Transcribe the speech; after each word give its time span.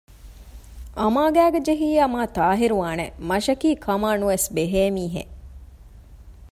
އަމާ 0.99 1.23
ގައިގައި 1.35 1.65
ޖެހިއްޔާ 1.67 2.05
މާތާހިރުވާނެއެވެ! 2.13 3.15
މަށަކީ 3.29 3.69
ކަމާ 3.85 4.09
ނުވެސް 4.21 4.47
ބެހޭ 4.55 4.83
މީހެއް 4.95 5.33